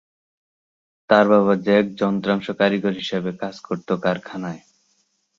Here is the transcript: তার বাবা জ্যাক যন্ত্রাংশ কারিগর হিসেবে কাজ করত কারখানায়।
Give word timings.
তার 1.09 1.25
বাবা 1.31 1.53
জ্যাক 1.65 1.85
যন্ত্রাংশ 1.99 2.47
কারিগর 2.59 2.93
হিসেবে 2.93 3.31
কাজ 3.41 3.55
করত 3.67 3.89
কারখানায়। 4.03 4.61